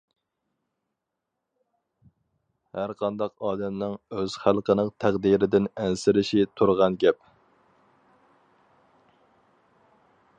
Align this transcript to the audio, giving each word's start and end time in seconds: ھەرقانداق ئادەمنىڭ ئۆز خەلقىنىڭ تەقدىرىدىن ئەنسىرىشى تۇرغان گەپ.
ھەرقانداق 2.79 3.45
ئادەمنىڭ 3.49 3.93
ئۆز 4.21 4.39
خەلقىنىڭ 4.45 4.91
تەقدىرىدىن 5.05 5.69
ئەنسىرىشى 5.83 6.49
تۇرغان 6.61 6.97
گەپ. 7.05 7.23